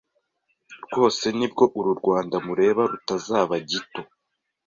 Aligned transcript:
rwose 0.85 1.25
nibwo 1.37 1.63
uru 1.79 1.91
Rwanda 1.99 2.35
mureba 2.45 2.81
rutazaba 2.91 3.55
gito 3.69 4.01